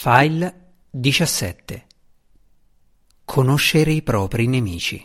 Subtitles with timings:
[0.00, 1.86] File 17
[3.24, 5.04] Conoscere i propri nemici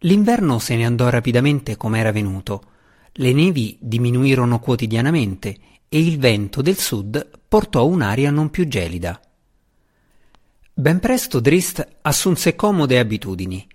[0.00, 2.62] L'inverno se ne andò rapidamente come era venuto.
[3.12, 5.56] Le nevi diminuirono quotidianamente
[5.88, 9.18] e il vento del sud portò un'aria non più gelida.
[10.74, 13.66] Ben presto Drist assunse comode abitudini.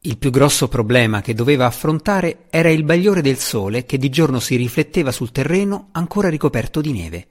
[0.00, 4.38] Il più grosso problema che doveva affrontare era il bagliore del sole che di giorno
[4.38, 7.28] si rifletteva sul terreno ancora ricoperto di neve.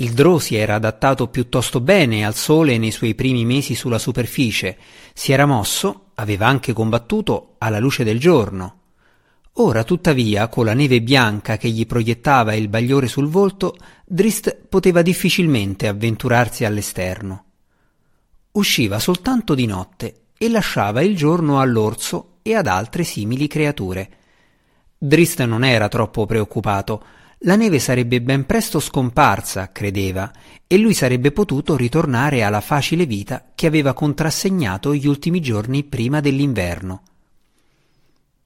[0.00, 4.78] Il drò si era adattato piuttosto bene al sole nei suoi primi mesi sulla superficie,
[5.12, 8.78] si era mosso, aveva anche combattuto alla luce del giorno.
[9.54, 13.76] Ora, tuttavia, con la neve bianca che gli proiettava il bagliore sul volto,
[14.06, 17.44] Drist poteva difficilmente avventurarsi all'esterno.
[18.52, 24.08] Usciva soltanto di notte e lasciava il giorno all'orso e ad altre simili creature.
[24.96, 27.04] Drist non era troppo preoccupato,
[27.44, 30.30] la neve sarebbe ben presto scomparsa, credeva,
[30.66, 36.20] e lui sarebbe potuto ritornare alla facile vita che aveva contrassegnato gli ultimi giorni prima
[36.20, 37.02] dell'inverno.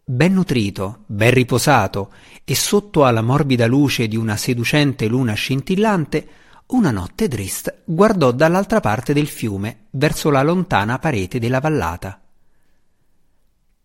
[0.04, 2.12] Ben nutrito, ben riposato
[2.44, 6.28] e sotto alla morbida luce di una seducente luna scintillante,
[6.66, 12.22] una notte Drist guardò dall'altra parte del fiume, verso la lontana parete della vallata.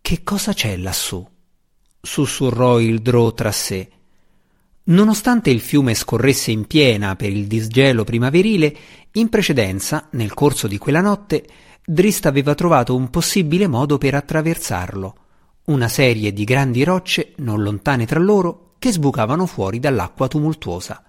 [0.01, 1.25] Che cosa c'è lassù?
[2.01, 3.98] sussurrò il drò tra sé
[4.89, 8.75] Nonostante il fiume scorresse in piena per il disgelo primaverile,
[9.13, 11.45] in precedenza, nel corso di quella notte,
[11.85, 15.15] Drist aveva trovato un possibile modo per attraversarlo,
[15.65, 21.03] una serie di grandi rocce non lontane tra loro che sbucavano fuori dall'acqua tumultuosa.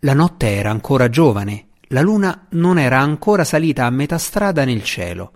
[0.00, 4.82] La notte era ancora giovane, la luna non era ancora salita a metà strada nel
[4.82, 5.32] cielo.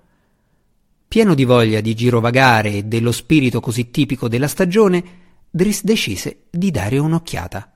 [1.08, 5.20] Pieno di voglia di girovagare e dello spirito così tipico della stagione,
[5.54, 7.70] Driss decise di dare un'occhiata.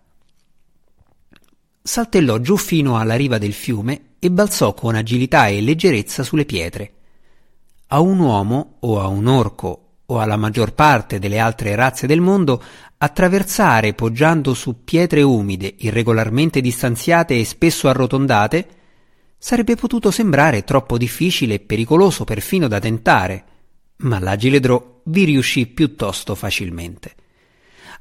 [1.83, 6.93] Saltellò giù fino alla riva del fiume e balzò con agilità e leggerezza sulle pietre.
[7.89, 12.23] A un uomo o a un orco o alla maggior parte delle altre razze del
[12.23, 12.63] mondo
[12.97, 18.69] attraversare poggiando su pietre umide, irregolarmente distanziate e spesso arrotondate,
[19.37, 23.45] sarebbe potuto sembrare troppo difficile e pericoloso perfino da tentare,
[23.97, 27.17] ma l'agile Drò vi riuscì piuttosto facilmente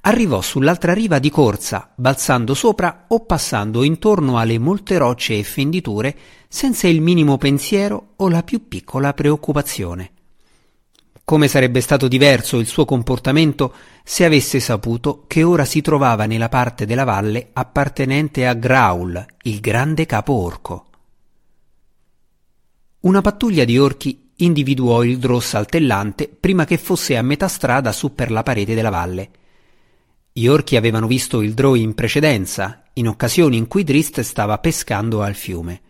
[0.07, 6.15] arrivò sull'altra riva di corsa, balzando sopra o passando intorno alle molte rocce e fenditure
[6.47, 10.11] senza il minimo pensiero o la più piccola preoccupazione.
[11.23, 13.73] Come sarebbe stato diverso il suo comportamento
[14.03, 19.59] se avesse saputo che ora si trovava nella parte della valle appartenente a Graul, il
[19.59, 20.85] grande capo orco.
[23.01, 28.13] Una pattuglia di orchi individuò il drò saltellante prima che fosse a metà strada su
[28.13, 29.29] per la parete della valle
[30.37, 35.21] gli orchi avevano visto il Drò in precedenza, in occasioni in cui Drist stava pescando
[35.21, 35.81] al fiume.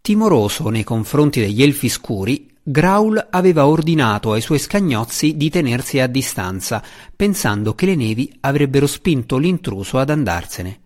[0.00, 6.08] Timoroso nei confronti degli elfi scuri, Graul aveva ordinato ai suoi scagnozzi di tenersi a
[6.08, 6.82] distanza,
[7.14, 10.80] pensando che le nevi avrebbero spinto l'intruso ad andarsene.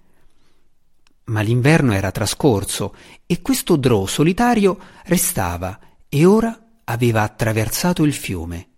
[1.25, 2.95] Ma l'inverno era trascorso
[3.25, 5.79] e questo Drò solitario restava
[6.11, 8.69] e ora aveva attraversato il fiume.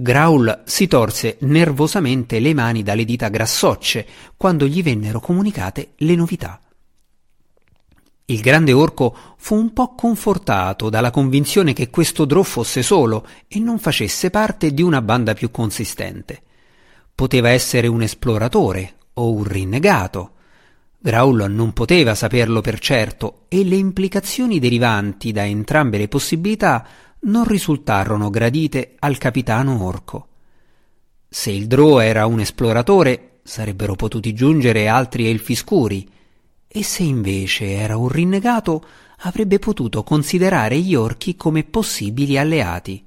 [0.00, 6.60] Graul si torse nervosamente le mani dalle dita grassocce quando gli vennero comunicate le novità.
[8.26, 13.58] Il grande orco fu un po' confortato dalla convinzione che questo drò fosse solo e
[13.58, 16.42] non facesse parte di una banda più consistente.
[17.12, 20.34] Poteva essere un esploratore o un rinnegato.
[20.96, 26.86] Graul non poteva saperlo per certo e le implicazioni derivanti da entrambe le possibilità
[27.20, 30.26] non risultarono gradite al capitano Orco.
[31.28, 36.08] Se il Drò era un esploratore, sarebbero potuti giungere altri elfi scuri,
[36.66, 38.84] e se invece era un rinnegato,
[39.18, 43.04] avrebbe potuto considerare gli orchi come possibili alleati.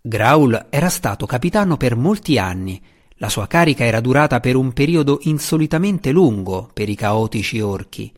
[0.00, 2.80] Graul era stato capitano per molti anni,
[3.18, 8.12] la sua carica era durata per un periodo insolitamente lungo per i caotici orchi.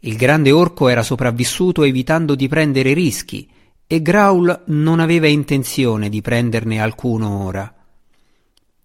[0.00, 3.48] Il grande orco era sopravvissuto evitando di prendere rischi,
[3.92, 7.74] e Graul non aveva intenzione di prenderne alcuno ora.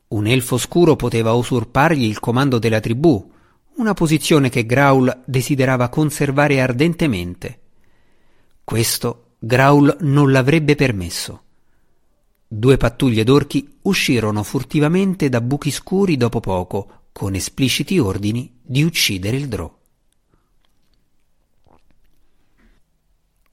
[0.08, 3.32] Un elfo scuro poteva usurpargli il comando della tribù,
[3.76, 7.60] una posizione che Graul desiderava conservare ardentemente.
[8.64, 11.44] Questo Graul non l'avrebbe permesso.
[12.48, 19.38] Due pattuglie d'orchi uscirono furtivamente da buchi scuri dopo poco, con espliciti ordini di uccidere
[19.38, 19.72] il Drò.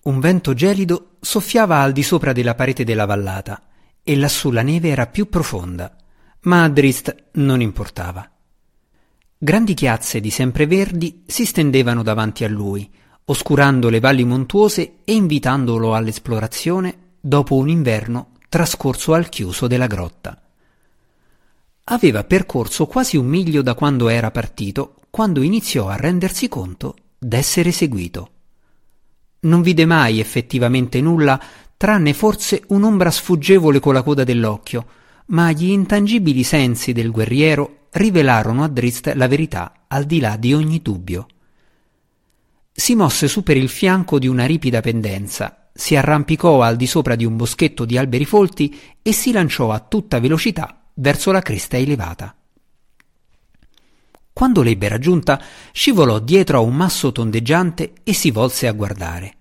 [0.03, 3.63] Un vento gelido soffiava al di sopra della parete della vallata
[4.03, 5.97] e lassù la neve era più profonda,
[6.43, 8.29] ma a Drist non importava.
[9.39, 12.91] grandi chiazze di sempreverdi si stendevano davanti a lui,
[13.27, 20.37] oscurando le valli montuose e invitandolo all'esplorazione dopo un inverno trascorso al chiuso della grotta.
[21.85, 27.71] Aveva percorso quasi un miglio da quando era partito, quando iniziò a rendersi conto d'essere
[27.71, 28.31] seguito.
[29.45, 31.41] Non vide mai effettivamente nulla,
[31.77, 34.87] tranne forse un'ombra sfuggevole con la coda dell'occhio,
[35.27, 40.55] ma gli intangibili sensi del guerriero rivelarono a Drist la verità al di là di
[40.55, 41.27] ogni dubbio.
[42.73, 47.17] Si mosse su per il fianco di una ripida pendenza, si arrampicò al di sopra
[47.17, 51.77] di un boschetto di alberi folti e si lanciò a tutta velocità verso la cresta
[51.77, 52.35] elevata.
[54.33, 55.43] Quando l'ebbe raggiunta,
[55.73, 59.35] scivolò dietro a un masso tondeggiante e si volse a guardare.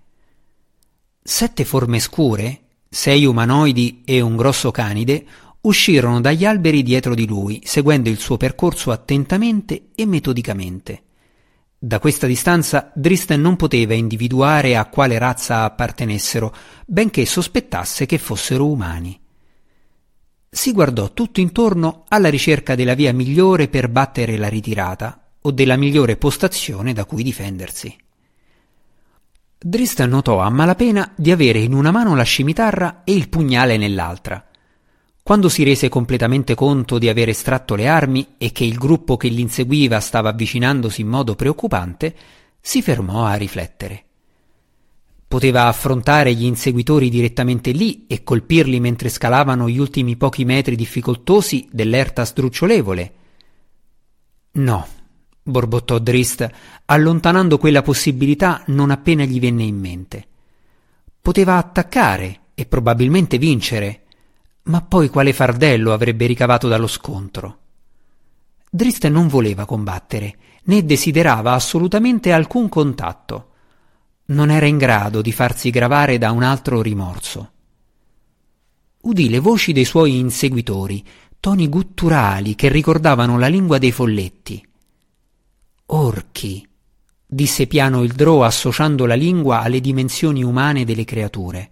[1.24, 5.26] Sette forme scure, sei umanoidi e un grosso canide,
[5.62, 11.04] uscirono dagli alberi dietro di lui, seguendo il suo percorso attentamente e metodicamente.
[11.78, 16.54] Da questa distanza Drist non poteva individuare a quale razza appartenessero,
[16.86, 19.21] benché sospettasse che fossero umani.
[20.54, 25.78] Si guardò tutto intorno alla ricerca della via migliore per battere la ritirata o della
[25.78, 27.96] migliore postazione da cui difendersi.
[29.58, 34.46] Drist notò a malapena di avere in una mano la scimitarra e il pugnale nell'altra.
[35.24, 39.30] Quando si rese completamente conto di aver estratto le armi e che il gruppo che
[39.30, 42.14] l'inseguiva stava avvicinandosi in modo preoccupante,
[42.60, 44.04] si fermò a riflettere.
[45.32, 51.70] Poteva affrontare gli inseguitori direttamente lì e colpirli mentre scalavano gli ultimi pochi metri difficoltosi
[51.72, 53.14] dell'erta sdrucciolevole.
[54.52, 54.88] No,
[55.42, 56.50] borbottò Drist,
[56.84, 60.28] allontanando quella possibilità non appena gli venne in mente.
[61.22, 64.02] Poteva attaccare e probabilmente vincere,
[64.64, 67.60] ma poi quale fardello avrebbe ricavato dallo scontro?
[68.70, 73.51] Drist non voleva combattere, né desiderava assolutamente alcun contatto.
[74.32, 77.52] Non era in grado di farsi gravare da un altro rimorso.
[79.02, 81.04] Udì le voci dei suoi inseguitori,
[81.40, 84.66] toni gutturali che ricordavano la lingua dei folletti.
[85.88, 86.66] Orchi,
[87.26, 91.72] disse piano il Drò associando la lingua alle dimensioni umane delle creature.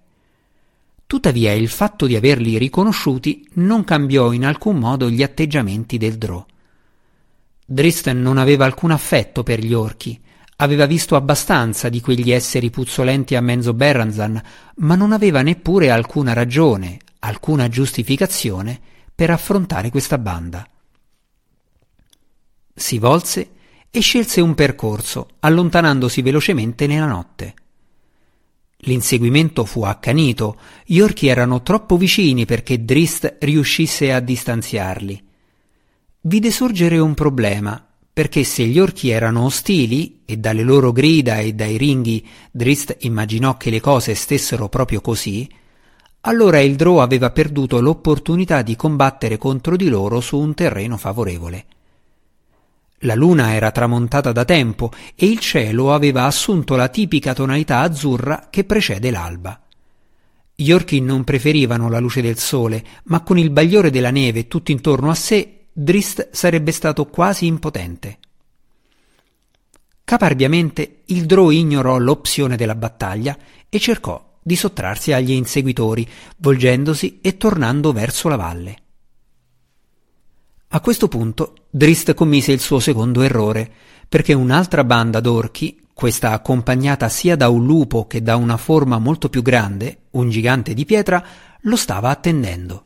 [1.07, 6.45] Tuttavia il fatto di averli riconosciuti non cambiò in alcun modo gli atteggiamenti del Drò.
[7.65, 10.19] Dristen non aveva alcun affetto per gli orchi,
[10.61, 14.41] aveva visto abbastanza di quegli esseri puzzolenti a Menzo Berranzan,
[14.77, 18.79] ma non aveva neppure alcuna ragione, alcuna giustificazione
[19.13, 20.67] per affrontare questa banda.
[22.73, 23.51] Si volse
[23.89, 27.53] e scelse un percorso, allontanandosi velocemente nella notte.
[28.83, 35.23] L'inseguimento fu accanito, gli orchi erano troppo vicini perché Drist riuscisse a distanziarli.
[36.21, 37.88] Vide sorgere un problema,
[38.19, 43.56] perché se gli orchi erano ostili, e dalle loro grida e dai ringhi Drist immaginò
[43.56, 45.50] che le cose stessero proprio così,
[46.19, 51.66] allora il Drò aveva perduto l'opportunità di combattere contro di loro su un terreno favorevole.
[53.04, 58.48] La luna era tramontata da tempo e il cielo aveva assunto la tipica tonalità azzurra
[58.50, 59.62] che precede l'alba.
[60.54, 64.72] Gli orchi non preferivano la luce del sole, ma con il bagliore della neve tutto
[64.72, 68.17] intorno a sé, Drist sarebbe stato quasi impotente.
[70.03, 73.38] Caparbiamente il Drò ignorò l'opzione della battaglia
[73.69, 76.05] e cercò di sottrarsi agli inseguitori,
[76.39, 78.77] volgendosi e tornando verso la valle.
[80.67, 83.71] A questo punto Drist commise il suo secondo errore,
[84.09, 89.29] perché un'altra banda d'orchi, questa accompagnata sia da un lupo che da una forma molto
[89.29, 91.25] più grande, un gigante di pietra,
[91.62, 92.83] lo stava attendendo.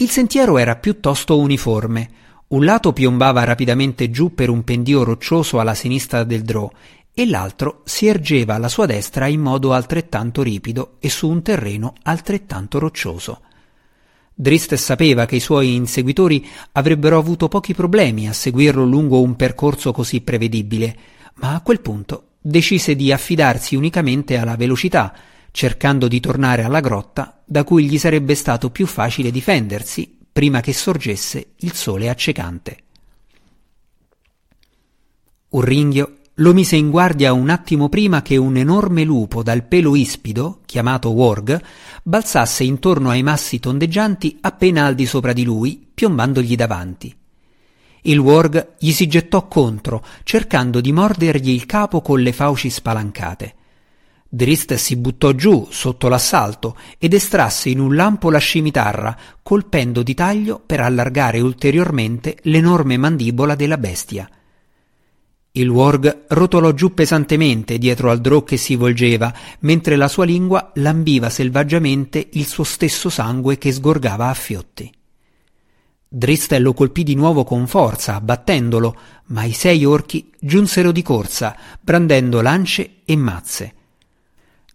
[0.00, 2.08] Il sentiero era piuttosto uniforme.
[2.48, 6.70] Un lato piombava rapidamente giù per un pendio roccioso alla sinistra del Drò
[7.12, 11.94] e l'altro si ergeva alla sua destra in modo altrettanto ripido e su un terreno
[12.04, 13.40] altrettanto roccioso.
[14.32, 19.90] Drist sapeva che i suoi inseguitori avrebbero avuto pochi problemi a seguirlo lungo un percorso
[19.90, 20.96] così prevedibile,
[21.40, 25.12] ma a quel punto decise di affidarsi unicamente alla velocità,
[25.58, 30.72] cercando di tornare alla grotta da cui gli sarebbe stato più facile difendersi prima che
[30.72, 32.76] sorgesse il sole accecante.
[35.48, 39.96] Un ringhio lo mise in guardia un attimo prima che un enorme lupo dal pelo
[39.96, 41.60] ispido, chiamato Worg,
[42.04, 47.12] balzasse intorno ai massi tondeggianti appena al di sopra di lui, piombandogli davanti.
[48.02, 53.56] Il Worg gli si gettò contro, cercando di mordergli il capo con le fauci spalancate.
[54.30, 60.12] Drist si buttò giù sotto l'assalto ed estrasse in un lampo la scimitarra, colpendo di
[60.12, 64.28] taglio per allargare ulteriormente l'enorme mandibola della bestia.
[65.52, 70.72] Il warg rotolò giù pesantemente dietro al drò che si volgeva, mentre la sua lingua
[70.74, 74.92] lambiva selvaggiamente il suo stesso sangue che sgorgava a fiotti.
[76.06, 78.94] Drist lo colpì di nuovo con forza, abbattendolo,
[79.28, 83.72] ma i sei orchi giunsero di corsa, brandendo lance e mazze.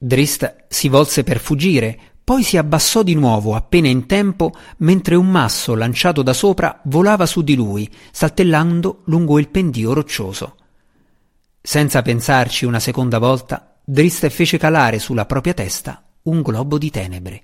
[0.05, 5.31] Drist si volse per fuggire, poi si abbassò di nuovo appena in tempo mentre un
[5.31, 10.57] masso lanciato da sopra volava su di lui, saltellando lungo il pendio roccioso.
[11.61, 17.43] Senza pensarci una seconda volta, Drist fece calare sulla propria testa un globo di tenebre.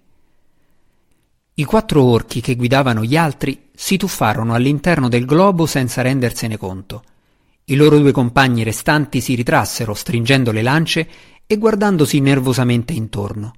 [1.54, 7.04] I quattro orchi che guidavano gli altri si tuffarono all'interno del globo senza rendersene conto.
[7.66, 11.10] I loro due compagni restanti si ritrassero, stringendo le lance
[11.52, 13.54] e guardandosi nervosamente intorno.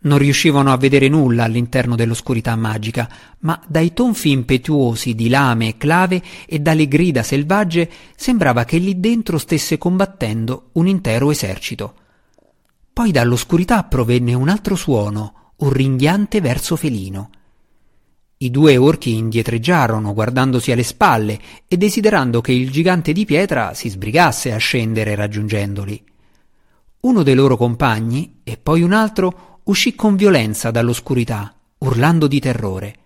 [0.00, 3.08] Non riuscivano a vedere nulla all'interno dell'oscurità magica,
[3.38, 9.00] ma dai tonfi impetuosi di lame e clave e dalle grida selvagge sembrava che lì
[9.00, 11.94] dentro stesse combattendo un intero esercito.
[12.92, 17.30] Poi dall'oscurità provenne un altro suono, un ringhiante verso felino.
[18.36, 23.88] I due orchi indietreggiarono, guardandosi alle spalle e desiderando che il gigante di pietra si
[23.88, 26.14] sbrigasse a scendere raggiungendoli.
[27.06, 32.96] Uno dei loro compagni, e poi un altro, uscì con violenza dall'oscurità, urlando di terrore.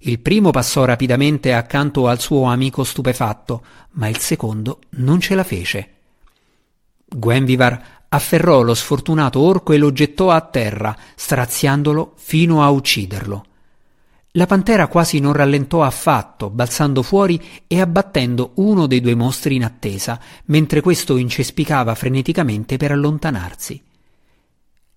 [0.00, 5.44] Il primo passò rapidamente accanto al suo amico stupefatto, ma il secondo non ce la
[5.44, 5.90] fece.
[7.06, 13.44] Gwenvivar afferrò lo sfortunato orco e lo gettò a terra, straziandolo fino a ucciderlo.
[14.36, 19.64] La pantera quasi non rallentò affatto, balzando fuori e abbattendo uno dei due mostri in
[19.64, 23.82] attesa, mentre questo incespicava freneticamente per allontanarsi.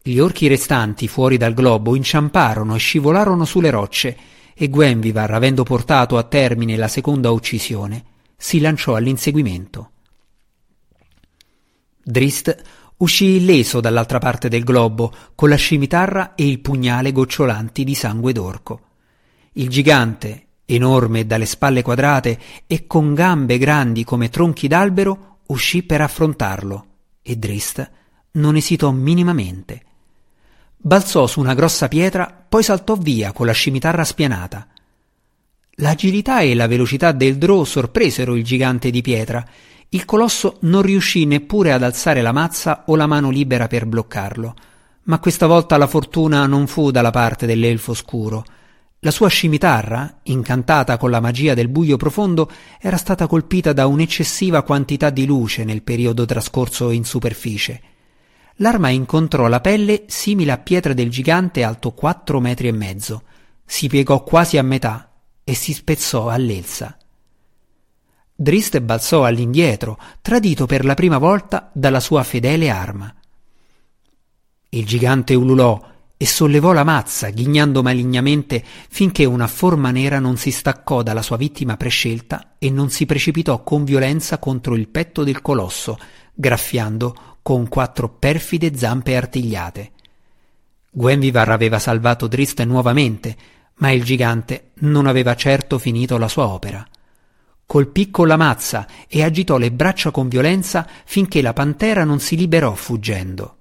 [0.01, 4.17] Gli orchi restanti fuori dal globo inciamparono e scivolarono sulle rocce,
[4.53, 8.03] e Gwenvivar, avendo portato a termine la seconda uccisione,
[8.35, 9.91] si lanciò all'inseguimento.
[12.03, 12.61] Drist
[12.97, 18.33] uscì illeso dall'altra parte del globo, con la scimitarra e il pugnale gocciolanti di sangue
[18.33, 18.81] d'orco.
[19.59, 25.99] Il gigante, enorme dalle spalle quadrate e con gambe grandi come tronchi d'albero, uscì per
[25.99, 26.85] affrontarlo
[27.21, 27.91] e Drist
[28.31, 29.83] non esitò minimamente.
[30.77, 34.65] Balzò su una grossa pietra, poi saltò via con la scimitarra spianata.
[35.71, 39.45] L'agilità e la velocità del drò sorpresero il gigante di pietra.
[39.89, 44.55] Il colosso non riuscì neppure ad alzare la mazza o la mano libera per bloccarlo.
[45.03, 48.45] Ma questa volta la fortuna non fu dalla parte dell'elfo scuro.
[49.03, 52.51] La sua scimitarra, incantata con la magia del buio profondo,
[52.81, 57.81] era stata colpita da un'eccessiva quantità di luce nel periodo trascorso in superficie.
[58.55, 63.23] L'arma incontrò la pelle simile a pietra del gigante alto quattro metri e mezzo,
[63.63, 65.13] si piegò quasi a metà
[65.45, 66.97] e si spezzò all'elsa.
[68.35, 73.13] Drist balzò all'indietro, tradito per la prima volta dalla sua fedele arma.
[74.69, 75.88] Il gigante ululò
[76.21, 81.37] e sollevò la mazza, ghignando malignamente finché una forma nera non si staccò dalla sua
[81.37, 85.97] vittima prescelta e non si precipitò con violenza contro il petto del colosso,
[86.33, 89.91] graffiando con quattro perfide zampe artigliate.
[90.91, 93.37] Gwenvivar aveva salvato Drist nuovamente,
[93.75, 96.85] ma il gigante non aveva certo finito la sua opera.
[97.65, 102.35] Colpì con la mazza e agitò le braccia con violenza finché la pantera non si
[102.35, 103.59] liberò fuggendo.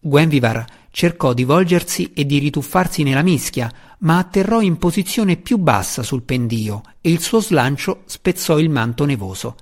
[0.00, 0.66] Gwenvivar
[0.98, 6.24] cercò di volgersi e di rituffarsi nella mischia, ma atterrò in posizione più bassa sul
[6.24, 9.54] pendio e il suo slancio spezzò il manto nevoso.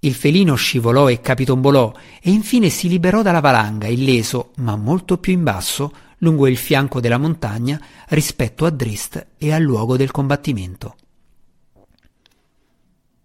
[0.00, 5.32] Il felino scivolò e capitombolò e infine si liberò dalla valanga, illeso, ma molto più
[5.32, 10.96] in basso, lungo il fianco della montagna rispetto a Drist e al luogo del combattimento.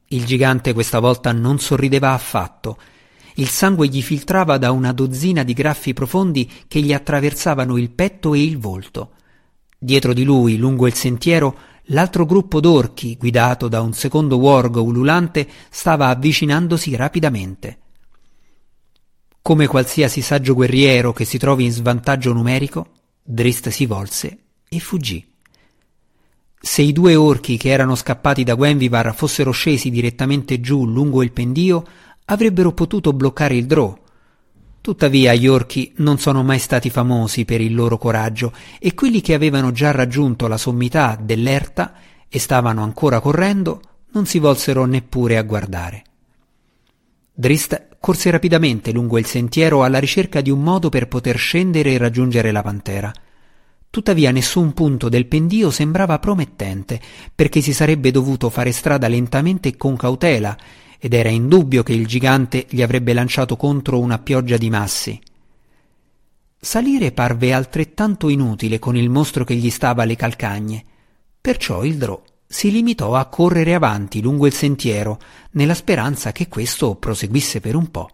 [0.07, 2.77] Il gigante questa volta non sorrideva affatto,
[3.35, 8.33] il sangue gli filtrava da una dozzina di graffi profondi che gli attraversavano il petto
[8.33, 9.11] e il volto.
[9.77, 15.47] Dietro di lui, lungo il sentiero, l'altro gruppo d'orchi, guidato da un secondo warg ululante,
[15.69, 17.79] stava avvicinandosi rapidamente.
[19.41, 22.87] Come qualsiasi saggio guerriero che si trovi in svantaggio numerico,
[23.21, 24.37] Drist si volse
[24.67, 25.33] e fuggì.
[26.59, 31.31] Se i due orchi che erano scappati da Gwenvivar fossero scesi direttamente giù lungo il
[31.31, 31.85] pendio,
[32.25, 33.97] avrebbero potuto bloccare il Drò.
[34.81, 39.33] Tuttavia gli orchi non sono mai stati famosi per il loro coraggio e quelli che
[39.33, 41.93] avevano già raggiunto la sommità dell'Erta
[42.29, 46.03] e stavano ancora correndo non si volsero neppure a guardare.
[47.33, 51.97] Drist corse rapidamente lungo il sentiero alla ricerca di un modo per poter scendere e
[51.97, 53.11] raggiungere la pantera.
[53.89, 57.01] Tuttavia nessun punto del pendio sembrava promettente,
[57.33, 60.55] perché si sarebbe dovuto fare strada lentamente e con cautela,
[61.05, 65.21] ed era indubbio che il gigante gli avrebbe lanciato contro una pioggia di massi.
[66.59, 70.83] Salire parve altrettanto inutile con il mostro che gli stava alle calcagne,
[71.39, 75.19] perciò il drò si limitò a correre avanti lungo il sentiero,
[75.51, 78.09] nella speranza che questo proseguisse per un po'.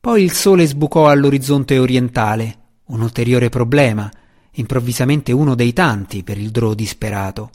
[0.00, 4.10] Poi il sole sbucò all'orizzonte orientale, un ulteriore problema,
[4.54, 7.52] improvvisamente uno dei tanti per il drò disperato.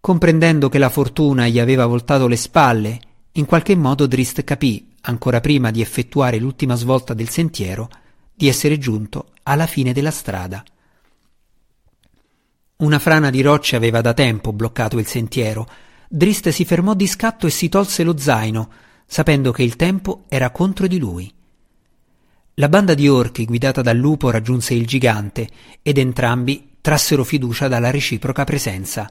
[0.00, 3.00] Comprendendo che la fortuna gli aveva voltato le spalle,
[3.32, 7.88] in qualche modo Drist capì, ancora prima di effettuare l'ultima svolta del sentiero,
[8.34, 10.62] di essere giunto alla fine della strada.
[12.76, 15.68] Una frana di rocce aveva da tempo bloccato il sentiero.
[16.08, 18.70] Drist si fermò di scatto e si tolse lo zaino,
[19.04, 21.32] sapendo che il tempo era contro di lui.
[22.54, 25.48] La banda di orchi guidata dal lupo raggiunse il gigante
[25.82, 29.10] ed entrambi trassero fiducia dalla reciproca presenza.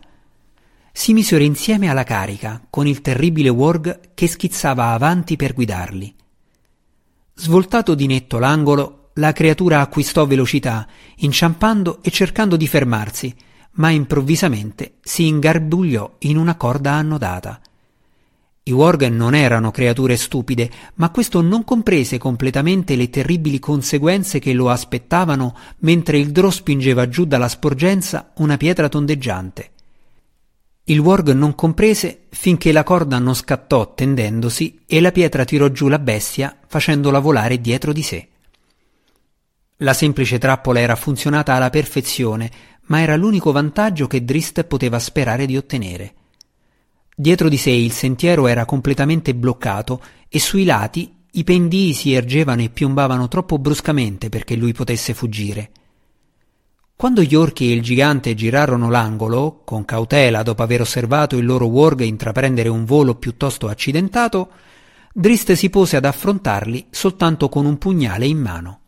[0.97, 6.11] Si misero insieme alla carica con il terribile Worg che schizzava avanti per guidarli.
[7.35, 10.87] Svoltato di netto l'angolo, la creatura acquistò velocità,
[11.17, 13.31] inciampando e cercando di fermarsi,
[13.73, 17.61] ma improvvisamente si ingarbugliò in una corda annodata.
[18.63, 24.51] I Worgen non erano creature stupide, ma questo non comprese completamente le terribili conseguenze che
[24.51, 29.73] lo aspettavano mentre il Drò spingeva giù dalla sporgenza una pietra tondeggiante.
[30.89, 35.89] Il Worg non comprese finché la corda non scattò tendendosi e la pietra tirò giù
[35.89, 38.27] la bestia facendola volare dietro di sé.
[39.77, 42.49] La semplice trappola era funzionata alla perfezione,
[42.83, 46.13] ma era l'unico vantaggio che Drist poteva sperare di ottenere.
[47.13, 52.61] Dietro di sé il sentiero era completamente bloccato e sui lati i pendii si ergevano
[52.61, 55.69] e piombavano troppo bruscamente perché lui potesse fuggire.
[56.97, 61.67] Quando gli orchi e il gigante girarono l'angolo, con cautela dopo aver osservato il loro
[61.67, 64.49] warg intraprendere un volo piuttosto accidentato,
[65.13, 68.79] Drist si pose ad affrontarli soltanto con un pugnale in mano.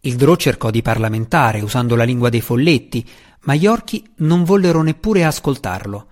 [0.00, 3.08] Il Drò cercò di parlamentare usando la lingua dei folletti,
[3.42, 6.08] ma gli orchi non vollero neppure ascoltarlo.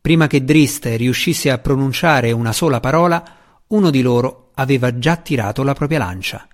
[0.00, 3.24] Prima che Drist riuscisse a pronunciare una sola parola,
[3.66, 6.46] uno di loro aveva già tirato la propria lancia.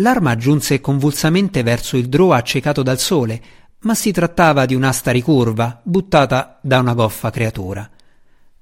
[0.00, 3.42] L'arma giunse convulsamente verso il Drò accecato dal sole,
[3.80, 7.88] ma si trattava di un'asta ricurva buttata da una goffa creatura.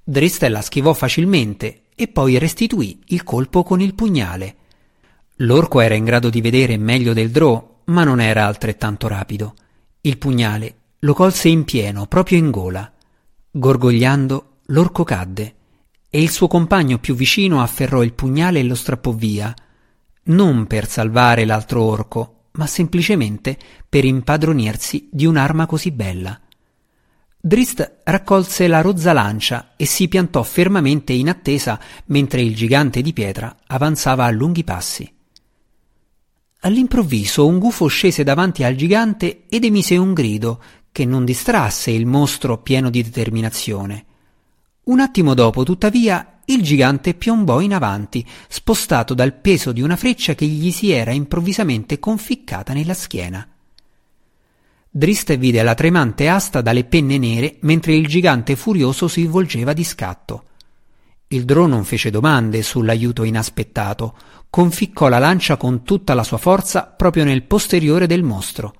[0.03, 4.57] Drist la schivò facilmente e poi restituì il colpo con il pugnale.
[5.37, 9.55] L'orco era in grado di vedere meglio del drò, ma non era altrettanto rapido.
[10.03, 12.90] Il pugnale lo colse in pieno, proprio in gola.
[13.51, 15.55] Gorgogliando, l'orco cadde
[16.09, 19.55] e il suo compagno più vicino afferrò il pugnale e lo strappò via,
[20.27, 23.57] non per salvare l'altro orco, ma semplicemente
[23.89, 26.41] per impadronirsi di un'arma così bella.
[27.39, 33.12] Drist raccolse la rozza lancia e si piantò fermamente in attesa mentre il gigante di
[33.12, 35.15] pietra avanzava a lunghi passi.
[36.61, 40.61] All'improvviso un gufo scese davanti al gigante ed emise un grido
[40.91, 44.05] che non distrasse il mostro pieno di determinazione.
[44.85, 50.35] Un attimo dopo, tuttavia, il gigante piombò in avanti, spostato dal peso di una freccia
[50.35, 53.47] che gli si era improvvisamente conficcata nella schiena.
[54.89, 59.85] Drist vide la tremante asta dalle penne nere mentre il gigante furioso si volgeva di
[59.85, 60.45] scatto.
[61.29, 64.17] Il drone non fece domande sull'aiuto inaspettato,
[64.49, 68.75] conficcò la lancia con tutta la sua forza proprio nel posteriore del mostro.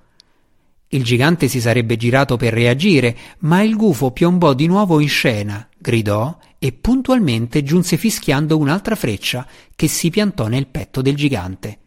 [0.89, 5.69] Il gigante si sarebbe girato per reagire, ma il gufo piombò di nuovo in scena,
[5.77, 11.79] gridò e puntualmente giunse fischiando un'altra freccia che si piantò nel petto del gigante.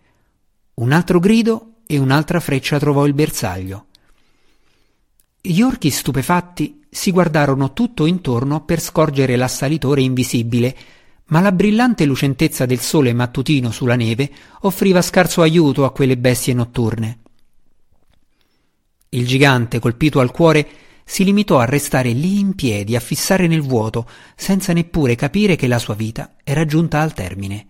[0.75, 3.87] Un altro grido e un'altra freccia trovò il bersaglio.
[5.41, 10.75] Gli orchi stupefatti si guardarono tutto intorno per scorgere l'assalitore invisibile,
[11.25, 16.53] ma la brillante lucentezza del sole mattutino sulla neve offriva scarso aiuto a quelle bestie
[16.53, 17.19] notturne.
[19.09, 20.67] Il gigante, colpito al cuore,
[21.09, 25.65] si limitò a restare lì in piedi, a fissare nel vuoto, senza neppure capire che
[25.65, 27.65] la sua vita era giunta al termine.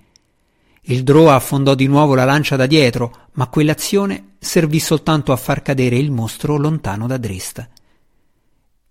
[0.82, 5.62] Il Droa affondò di nuovo la lancia da dietro, ma quell'azione servì soltanto a far
[5.62, 7.70] cadere il mostro lontano da Drist.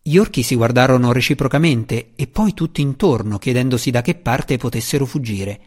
[0.01, 5.61] Gli orchi si guardarono reciprocamente e poi tutti intorno, chiedendosi da che parte potessero fuggire.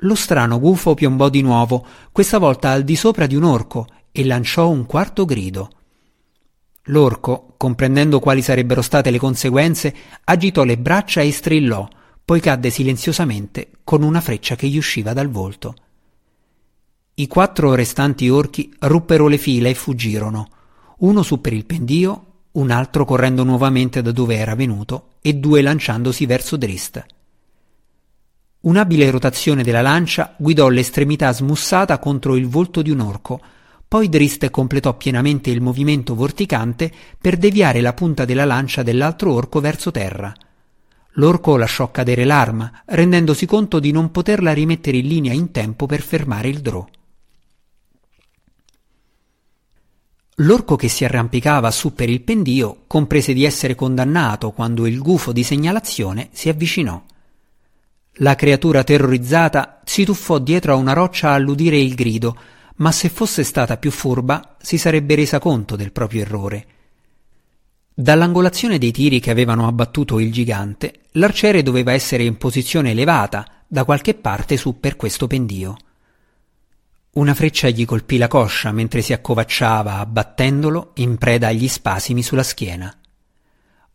[0.00, 4.24] Lo strano gufo piombò di nuovo, questa volta al di sopra di un orco, e
[4.24, 5.70] lanciò un quarto grido.
[6.88, 11.88] L'orco, comprendendo quali sarebbero state le conseguenze, agitò le braccia e strillò,
[12.24, 15.74] poi cadde silenziosamente con una freccia che gli usciva dal volto.
[17.14, 20.48] I quattro restanti orchi ruppero le fila e fuggirono,
[20.98, 25.62] uno su per il pendio, un altro correndo nuovamente da dove era venuto e due
[25.62, 27.04] lanciandosi verso Drist.
[28.60, 33.40] Un'abile rotazione della lancia guidò l'estremità smussata contro il volto di un orco,
[33.88, 39.60] poi Drist completò pienamente il movimento vorticante per deviare la punta della lancia dell'altro orco
[39.60, 40.30] verso terra.
[41.12, 46.02] L'orco lasciò cadere l'arma, rendendosi conto di non poterla rimettere in linea in tempo per
[46.02, 46.86] fermare il drò.
[50.40, 55.32] L'orco che si arrampicava su per il pendio comprese di essere condannato quando il gufo
[55.32, 57.02] di segnalazione si avvicinò.
[58.20, 62.36] La creatura terrorizzata si tuffò dietro a una roccia alludire il grido,
[62.78, 66.66] ma se fosse stata più furba si sarebbe resa conto del proprio errore.
[67.94, 73.84] Dall'angolazione dei tiri che avevano abbattuto il gigante, l'arciere doveva essere in posizione elevata, da
[73.84, 75.76] qualche parte su per questo pendio.
[77.12, 82.44] Una freccia gli colpì la coscia mentre si accovacciava, abbattendolo in preda agli spasimi sulla
[82.44, 82.96] schiena.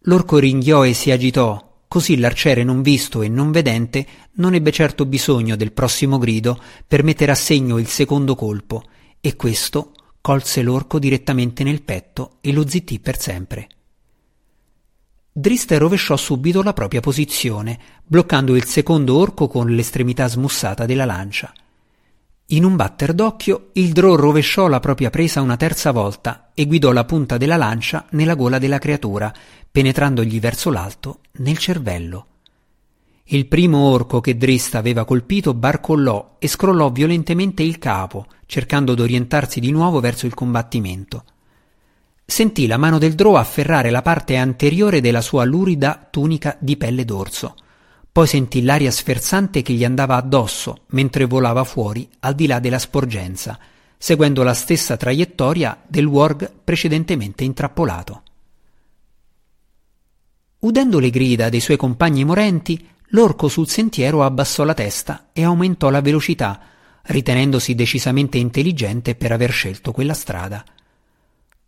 [0.01, 4.03] L'orco ringhiò e si agitò, così l'arciere non visto e non vedente
[4.37, 8.81] non ebbe certo bisogno del prossimo grido per mettere a segno il secondo colpo,
[9.21, 13.67] e questo colse l'orco direttamente nel petto e lo zittì per sempre.
[15.31, 21.53] Drist rovesciò subito la propria posizione, bloccando il secondo orco con l'estremità smussata della lancia.
[22.53, 26.91] In un batter d'occhio il drò rovesciò la propria presa una terza volta e guidò
[26.91, 29.33] la punta della lancia nella gola della creatura,
[29.71, 32.27] penetrandogli verso l'alto nel cervello.
[33.25, 39.59] Il primo orco che Drist aveva colpito barcollò e scrollò violentemente il capo, cercando d'orientarsi
[39.59, 41.23] di nuovo verso il combattimento.
[42.23, 47.03] Sentì la mano del drò afferrare la parte anteriore della sua lurida tunica di pelle
[47.03, 47.55] d'orso.
[48.13, 52.77] Poi sentì l'aria sferzante che gli andava addosso mentre volava fuori al di là della
[52.77, 53.57] sporgenza,
[53.97, 58.21] seguendo la stessa traiettoria del warg precedentemente intrappolato.
[60.59, 65.89] Udendo le grida dei suoi compagni morenti, l'orco sul sentiero abbassò la testa e aumentò
[65.89, 66.61] la velocità,
[67.05, 70.63] ritenendosi decisamente intelligente per aver scelto quella strada.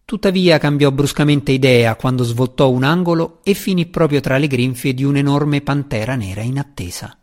[0.05, 5.03] Tuttavia cambiò bruscamente idea quando svoltò un angolo e finì proprio tra le grinfie di
[5.03, 7.17] un'enorme pantera nera in attesa.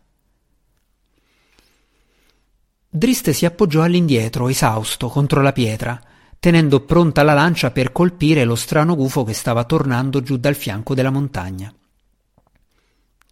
[2.89, 5.99] Drist si appoggiò all'indietro, esausto, contro la pietra,
[6.39, 10.93] tenendo pronta la lancia per colpire lo strano gufo che stava tornando giù dal fianco
[10.93, 11.73] della montagna.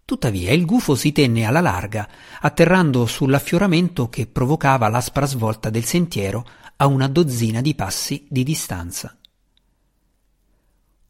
[0.06, 2.08] Tuttavia il gufo si tenne alla larga,
[2.40, 9.16] atterrando sull'affioramento che provocava l'aspra svolta del sentiero a una dozzina di passi di distanza.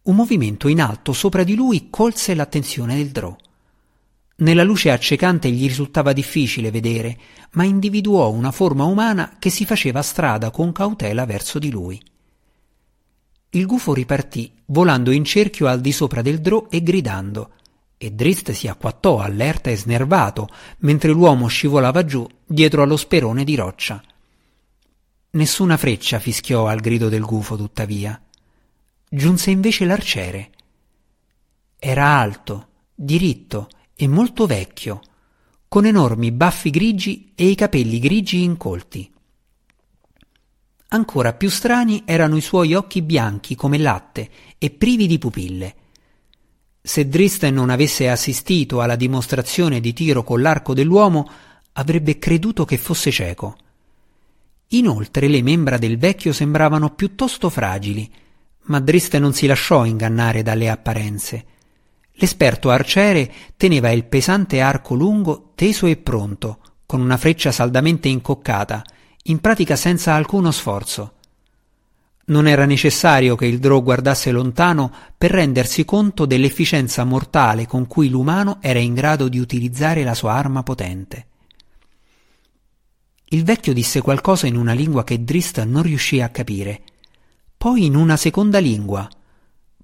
[0.04, 3.36] Un movimento in alto sopra di lui colse l'attenzione del drò.
[4.38, 7.20] Nella luce accecante gli risultava difficile vedere,
[7.52, 12.02] ma individuò una forma umana che si faceva strada con cautela verso di lui.
[13.52, 17.52] Il gufo ripartì, volando in cerchio al di sopra del drò e gridando,
[17.96, 23.54] e Drist si acquattò allerta e snervato, mentre l'uomo scivolava giù dietro allo sperone di
[23.54, 24.02] roccia.
[25.32, 28.20] Nessuna freccia fischiò al grido del gufo, tuttavia
[29.14, 30.52] giunse invece l'arciere.
[31.78, 35.02] Era alto, diritto e molto vecchio,
[35.68, 39.12] con enormi baffi grigi e i capelli grigi incolti.
[40.94, 45.76] Ancora più strani erano i suoi occhi bianchi come latte e privi di pupille.
[46.82, 51.30] Se Dristen non avesse assistito alla dimostrazione di tiro con l'arco dell'uomo,
[51.74, 53.58] avrebbe creduto che fosse cieco.
[54.70, 58.10] Inoltre le membra del vecchio sembravano piuttosto fragili,
[58.64, 61.46] ma Driste non si lasciò ingannare dalle apparenze.
[62.14, 68.84] L'esperto arciere teneva il pesante arco lungo teso e pronto, con una freccia saldamente incoccata,
[69.24, 71.14] in pratica senza alcuno sforzo.
[72.26, 78.10] Non era necessario che il drò guardasse lontano per rendersi conto dell'efficienza mortale con cui
[78.10, 81.26] l'umano era in grado di utilizzare la sua arma potente.
[83.26, 86.82] Il vecchio disse qualcosa in una lingua che Drist non riuscì a capire,
[87.62, 89.08] poi in una seconda lingua,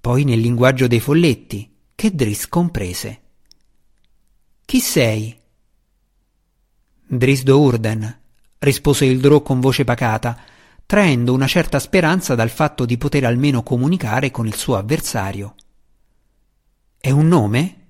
[0.01, 3.21] poi nel linguaggio dei folletti, che Dris comprese.
[4.65, 5.39] Chi sei?
[7.05, 8.19] Drisdo Urden,
[8.57, 10.41] rispose il Drò con voce pacata,
[10.87, 15.53] traendo una certa speranza dal fatto di poter almeno comunicare con il suo avversario.
[16.97, 17.89] È un nome?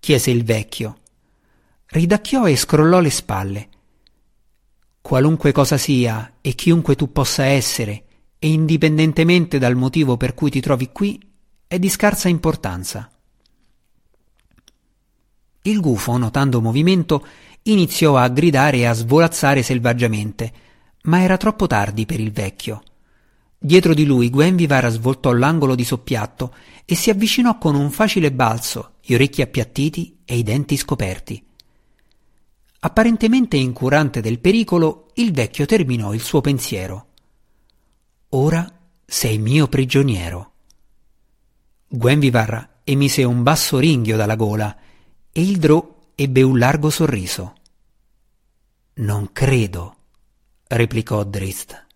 [0.00, 0.98] chiese il vecchio.
[1.86, 3.68] Ridacchiò e scrollò le spalle.
[5.00, 8.02] Qualunque cosa sia e chiunque tu possa essere,
[8.38, 11.20] e indipendentemente dal motivo per cui ti trovi qui,
[11.66, 13.10] è di scarsa importanza.
[15.62, 17.26] Il gufo, notando movimento,
[17.62, 20.52] iniziò a gridare e a svolazzare selvaggiamente,
[21.02, 22.82] ma era troppo tardi per il vecchio.
[23.58, 28.92] Dietro di lui Gwenvivar svoltò l'angolo di soppiatto e si avvicinò con un facile balzo,
[29.02, 31.44] gli orecchi appiattiti e i denti scoperti.
[32.80, 37.07] Apparentemente incurante del pericolo, il vecchio terminò il suo pensiero.
[38.32, 38.70] Ora
[39.06, 40.52] sei mio prigioniero.
[41.88, 44.76] Gwenvivar emise un basso ringhio dalla gola
[45.32, 47.54] e il drò ebbe un largo sorriso.
[48.96, 49.96] Non credo,
[50.66, 51.86] replicò Drist.